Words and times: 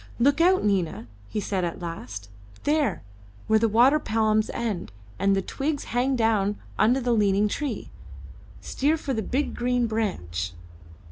"Look 0.17 0.41
out, 0.41 0.63
Nina," 0.65 1.05
he 1.29 1.39
said 1.39 1.63
at 1.63 1.79
last; 1.79 2.27
"there, 2.63 3.03
where 3.45 3.59
the 3.59 3.69
water 3.69 3.99
palms 3.99 4.49
end 4.51 4.91
and 5.19 5.35
the 5.35 5.43
twigs 5.43 5.83
hang 5.93 6.15
down 6.15 6.57
under 6.79 6.99
the 6.99 7.13
leaning 7.13 7.47
tree. 7.47 7.91
Steer 8.61 8.97
for 8.97 9.13
the 9.13 9.21
big 9.21 9.53
green 9.53 9.85
branch." 9.85 10.53